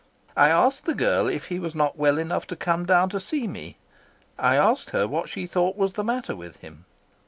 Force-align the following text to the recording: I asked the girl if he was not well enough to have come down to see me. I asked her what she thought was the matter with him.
I 0.35 0.49
asked 0.49 0.85
the 0.85 0.95
girl 0.95 1.27
if 1.27 1.49
he 1.49 1.59
was 1.59 1.75
not 1.75 1.95
well 1.95 2.17
enough 2.17 2.47
to 2.47 2.53
have 2.53 2.59
come 2.59 2.87
down 2.87 3.09
to 3.09 3.19
see 3.19 3.45
me. 3.47 3.77
I 4.39 4.55
asked 4.55 4.89
her 4.89 5.07
what 5.07 5.29
she 5.29 5.45
thought 5.45 5.77
was 5.77 5.93
the 5.93 6.03
matter 6.03 6.35
with 6.35 6.55
him. 6.57 6.85